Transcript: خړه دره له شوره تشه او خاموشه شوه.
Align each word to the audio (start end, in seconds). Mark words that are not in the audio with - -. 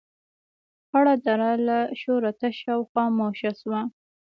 خړه 0.87 1.13
دره 1.25 1.51
له 1.67 1.79
شوره 2.01 2.31
تشه 2.39 2.69
او 2.75 2.81
خاموشه 2.91 3.51
شوه. 3.61 3.81